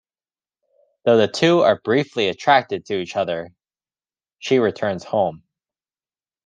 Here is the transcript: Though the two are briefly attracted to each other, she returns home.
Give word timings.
Though 1.05 1.17
the 1.17 1.27
two 1.27 1.59
are 1.59 1.79
briefly 1.79 2.27
attracted 2.27 2.85
to 2.87 2.95
each 2.95 3.15
other, 3.15 3.51
she 4.39 4.57
returns 4.57 5.03
home. 5.03 5.43